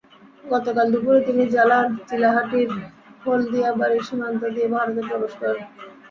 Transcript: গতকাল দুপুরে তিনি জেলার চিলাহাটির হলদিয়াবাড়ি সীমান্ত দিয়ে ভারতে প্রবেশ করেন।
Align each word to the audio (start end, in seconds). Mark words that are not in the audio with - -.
গতকাল 0.43 0.87
দুপুরে 0.93 1.19
তিনি 1.27 1.43
জেলার 1.53 1.85
চিলাহাটির 2.07 2.69
হলদিয়াবাড়ি 3.23 3.99
সীমান্ত 4.07 4.41
দিয়ে 4.55 4.67
ভারতে 4.73 5.01
প্রবেশ 5.09 5.33
করেন। 5.39 5.59